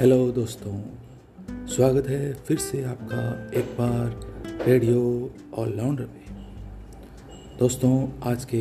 Hello 0.00 0.30
दोस्तों, 0.32 0.72
स्वागत 1.66 2.08
है 2.08 2.32
फिर 2.46 2.58
से 2.58 2.82
आपका 2.84 3.22
एक 3.58 3.70
बार 3.78 4.66
रेडियो 4.66 5.00
ऑलराउंडर 5.58 6.04
में 6.04 7.56
दोस्तों, 7.58 7.90
आज 8.22 8.44
के 8.44 8.60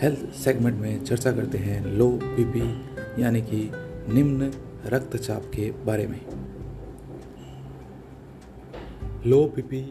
हेल्थ 0.00 0.34
सेगमेंट 0.34 0.80
में 0.80 1.04
चर्चा 1.04 1.32
करते 1.32 1.58
हैं 1.58 1.84
लो 1.86 2.10
बीपी, 2.24 2.64
यानी 3.22 3.42
कि 3.42 3.62
निम्न 4.14 4.50
रक्तचाप 4.86 5.50
के 5.54 5.70
बारे 5.84 6.06
में। 6.06 6.20
लो 9.26 9.44
बीपी, 9.56 9.84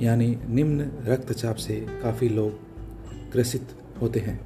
यानी 0.00 0.36
निम्न 0.48 0.90
रक्तचाप 1.06 1.56
से 1.58 1.80
काफ़ी 2.02 2.28
लोग 2.28 3.30
ग्रसित 3.32 3.76
होते 4.00 4.20
हैं। 4.20 4.40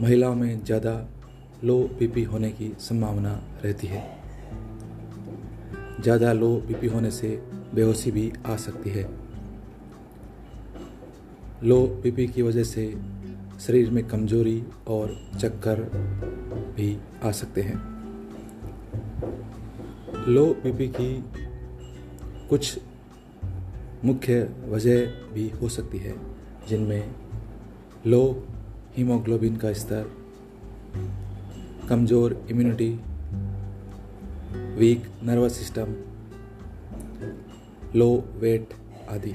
महिलाओं 0.00 0.34
में 0.34 0.64
ज़्यादा 0.64 1.00
लो 1.64 1.78
बीपी 1.98 2.22
होने 2.22 2.50
की 2.50 2.72
संभावना 2.80 3.32
रहती 3.64 3.86
है। 3.86 4.02
ज़्यादा 6.02 6.32
लो 6.32 6.54
बीपी 6.66 6.86
होने 6.86 7.10
से 7.10 7.28
बेहोशी 7.74 8.10
भी 8.10 8.32
आ 8.46 8.56
सकती 8.56 8.90
है। 8.90 9.02
लो 11.64 11.80
बीपी 12.02 12.26
की 12.26 12.42
वजह 12.42 12.64
से 12.64 12.86
शरीर 13.60 13.90
में 13.90 14.06
कमज़ोरी 14.08 14.62
और 14.88 15.16
चक्कर 15.40 15.80
भी 16.76 16.96
आ 17.24 17.30
सकते 17.30 17.62
हैं। 17.62 17.76
लो 20.28 20.46
बीपी 20.64 20.88
की 20.88 21.12
कुछ 22.50 22.78
मुख्य 24.04 24.40
वजह 24.68 25.04
भी 25.34 25.48
हो 25.62 25.68
सकती 25.68 25.98
है, 25.98 26.14
जिनमें 26.68 27.14
लो 28.06 28.22
हीमोग्लोबिन 28.96 29.56
का 29.56 29.72
स्तर 29.72 30.10
कमज़ोर 31.92 32.32
immunity 32.50 32.88
weak 34.76 35.02
nervous 35.22 35.52
system 35.52 35.94
low 37.96 38.08
weight 38.36 38.72
आदि। 39.10 39.32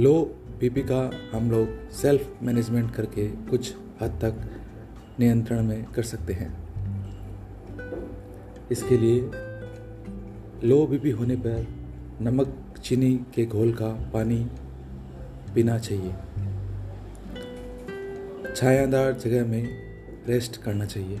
लो 0.00 0.14
बीपी 0.60 0.82
का 0.82 1.00
हम 1.32 1.50
लोग 1.50 1.90
सेल्फ 1.92 2.38
मैनेजमेंट 2.42 2.94
करके 2.94 3.28
कुछ 3.50 3.74
हद 4.00 4.18
तक 4.22 4.40
नियंत्रण 5.20 5.62
में 5.62 5.84
कर 5.92 6.02
सकते 6.02 6.32
हैं। 6.32 6.50
इसके 8.70 8.98
लिए 8.98 9.20
लो 10.64 10.86
बीपी 10.86 11.10
होने 11.10 11.36
पर 11.36 11.66
नमक, 12.20 12.56
चीनी 12.82 13.14
के 13.34 13.46
घोल 13.46 13.72
का 13.72 14.10
पानी 14.12 14.46
पीना 15.54 15.78
चाहिए। 15.78 16.14
छायादार 18.56 19.12
जगह 19.12 19.46
में 19.46 19.64
रेस्ट 20.26 20.56
करना 20.62 20.84
चाहिए। 20.86 21.20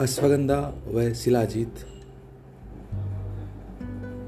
अश्वगंधा 0.00 0.58
व 0.86 1.12
शिलाजीत 1.12 1.74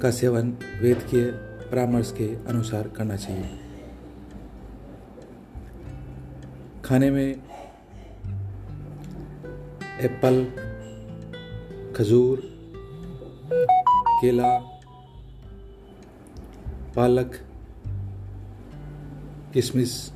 का 0.02 0.10
सेवन 0.10 0.50
वेदकीय 0.80 1.24
परामर्श 1.70 2.12
के 2.12 2.26
अनुसार 2.46 2.88
करना 2.88 3.16
चाहिए। 3.16 3.58
खाने 6.84 7.10
में 7.10 7.28
एप्पल, 10.00 10.44
खजूर, 11.96 12.42
केला, 14.20 14.58
पालक, 16.96 17.34
किशमिश 19.54 20.12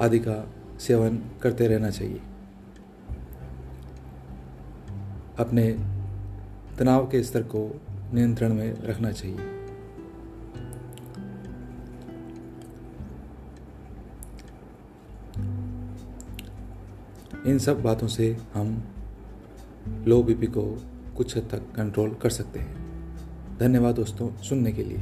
आदि 0.00 0.18
का 0.18 0.52
सेवन 0.80 1.16
करते 1.42 1.68
रहना 1.68 1.90
चाहिए। 1.90 2.20
अपने 5.38 5.78
तनाव 6.78 7.06
के 7.06 7.22
स्तर 7.22 7.42
को 7.42 7.80
नियंत्रण 8.14 8.54
में 8.54 8.82
रखना 8.82 9.12
चाहिए। 9.12 9.38
इन 17.46 17.58
सब 17.58 17.82
बातों 17.82 18.08
से 18.08 18.36
हम 18.54 18.84
लो 20.06 20.22
बीपी 20.22 20.46
को 20.46 20.82
कुछ 21.16 21.36
हद 21.36 21.48
तक 21.50 21.76
कंट्रोल 21.76 22.14
कर 22.14 22.30
सकते 22.30 22.58
हैं। 22.58 22.86
धन्यवाद 23.58 23.94
दोस्तों 23.94 24.36
सुनने 24.36 24.72
के 24.72 24.84
लिए। 24.84 24.98